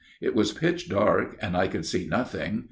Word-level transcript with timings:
It 0.19 0.33
was 0.33 0.51
pitch 0.51 0.89
dark 0.89 1.37
and 1.43 1.55
I 1.55 1.67
could 1.67 1.85
see 1.85 2.07
nothing. 2.07 2.59